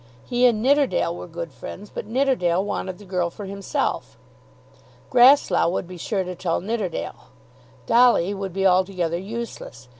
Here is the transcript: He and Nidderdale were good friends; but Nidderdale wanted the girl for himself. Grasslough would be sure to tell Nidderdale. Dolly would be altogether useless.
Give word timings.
He 0.23 0.47
and 0.47 0.63
Nidderdale 0.63 1.15
were 1.15 1.27
good 1.27 1.53
friends; 1.53 1.91
but 1.93 2.07
Nidderdale 2.07 2.65
wanted 2.65 2.97
the 2.97 3.05
girl 3.05 3.29
for 3.29 3.45
himself. 3.45 4.17
Grasslough 5.11 5.69
would 5.69 5.87
be 5.87 5.97
sure 5.97 6.23
to 6.23 6.33
tell 6.33 6.59
Nidderdale. 6.59 7.27
Dolly 7.85 8.33
would 8.33 8.51
be 8.51 8.65
altogether 8.65 9.19
useless. 9.19 9.89